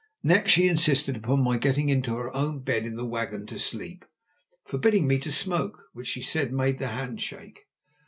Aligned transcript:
Next 0.23 0.51
she 0.53 0.67
insisted 0.67 1.15
upon 1.15 1.43
my 1.43 1.59
getting 1.59 1.89
into 1.89 2.15
her 2.17 2.33
own 2.35 2.61
bed 2.61 2.87
in 2.87 2.95
the 2.95 3.05
wagon 3.05 3.45
to 3.45 3.59
sleep, 3.59 4.03
forbidding 4.65 5.05
me 5.05 5.19
to 5.19 5.31
smoke, 5.31 5.89
which 5.93 6.07
she 6.07 6.23
said 6.23 6.51
made 6.51 6.79
the 6.79 6.87
hand 6.87 7.21
shake. 7.21 7.67